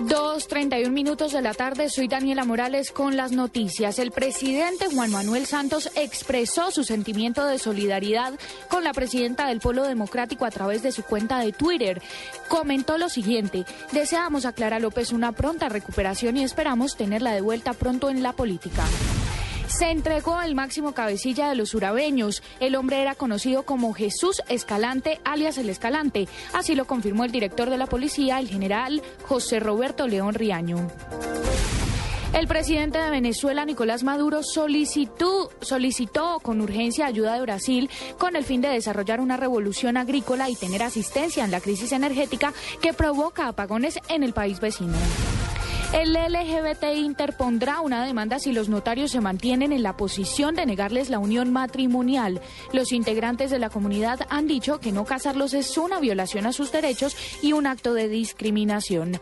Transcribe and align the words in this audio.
2.31 0.00 0.92
minutos 0.92 1.32
de 1.32 1.42
la 1.42 1.54
tarde, 1.54 1.90
soy 1.90 2.06
Daniela 2.06 2.44
Morales 2.44 2.92
con 2.92 3.16
las 3.16 3.32
noticias. 3.32 3.98
El 3.98 4.12
presidente 4.12 4.86
Juan 4.94 5.10
Manuel 5.10 5.44
Santos 5.44 5.90
expresó 5.96 6.70
su 6.70 6.84
sentimiento 6.84 7.44
de 7.44 7.58
solidaridad 7.58 8.34
con 8.68 8.84
la 8.84 8.92
presidenta 8.92 9.48
del 9.48 9.58
Polo 9.58 9.82
Democrático 9.82 10.44
a 10.44 10.52
través 10.52 10.84
de 10.84 10.92
su 10.92 11.02
cuenta 11.02 11.40
de 11.40 11.52
Twitter. 11.52 12.00
Comentó 12.46 12.96
lo 12.96 13.08
siguiente, 13.08 13.64
deseamos 13.90 14.44
a 14.44 14.52
Clara 14.52 14.78
López 14.78 15.12
una 15.12 15.32
pronta 15.32 15.68
recuperación 15.68 16.36
y 16.36 16.44
esperamos 16.44 16.96
tenerla 16.96 17.32
de 17.32 17.40
vuelta 17.40 17.72
pronto 17.72 18.08
en 18.08 18.22
la 18.22 18.32
política. 18.32 18.84
Se 19.68 19.90
entregó 19.90 20.40
el 20.40 20.54
máximo 20.54 20.92
cabecilla 20.92 21.48
de 21.50 21.54
los 21.54 21.74
urabeños. 21.74 22.42
El 22.58 22.74
hombre 22.74 23.02
era 23.02 23.14
conocido 23.14 23.64
como 23.64 23.92
Jesús 23.92 24.42
Escalante, 24.48 25.20
alias 25.24 25.58
el 25.58 25.68
Escalante. 25.68 26.26
Así 26.54 26.74
lo 26.74 26.86
confirmó 26.86 27.24
el 27.24 27.32
director 27.32 27.68
de 27.68 27.76
la 27.76 27.86
policía, 27.86 28.38
el 28.38 28.48
general 28.48 29.02
José 29.26 29.60
Roberto 29.60 30.08
León 30.08 30.34
Riaño. 30.34 30.88
El 32.32 32.46
presidente 32.46 32.98
de 32.98 33.10
Venezuela, 33.10 33.64
Nicolás 33.64 34.04
Maduro, 34.04 34.42
solicitó, 34.42 35.50
solicitó 35.60 36.40
con 36.40 36.60
urgencia 36.60 37.06
ayuda 37.06 37.34
de 37.34 37.42
Brasil 37.42 37.90
con 38.18 38.36
el 38.36 38.44
fin 38.44 38.60
de 38.60 38.68
desarrollar 38.68 39.20
una 39.20 39.36
revolución 39.36 39.96
agrícola 39.96 40.48
y 40.48 40.56
tener 40.56 40.82
asistencia 40.82 41.44
en 41.44 41.50
la 41.50 41.60
crisis 41.60 41.92
energética 41.92 42.52
que 42.80 42.92
provoca 42.92 43.48
apagones 43.48 43.98
en 44.08 44.22
el 44.22 44.32
país 44.32 44.60
vecino. 44.60 44.96
El 45.92 46.12
LGBT 46.12 46.84
interpondrá 46.96 47.80
una 47.80 48.04
demanda 48.04 48.38
si 48.38 48.52
los 48.52 48.68
notarios 48.68 49.10
se 49.10 49.22
mantienen 49.22 49.72
en 49.72 49.82
la 49.82 49.96
posición 49.96 50.54
de 50.54 50.66
negarles 50.66 51.08
la 51.08 51.18
unión 51.18 51.50
matrimonial. 51.50 52.42
Los 52.74 52.92
integrantes 52.92 53.50
de 53.50 53.58
la 53.58 53.70
comunidad 53.70 54.20
han 54.28 54.46
dicho 54.46 54.80
que 54.80 54.92
no 54.92 55.06
casarlos 55.06 55.54
es 55.54 55.78
una 55.78 55.98
violación 55.98 56.44
a 56.44 56.52
sus 56.52 56.72
derechos 56.72 57.16
y 57.42 57.54
un 57.54 57.66
acto 57.66 57.94
de 57.94 58.08
discriminación. 58.08 59.18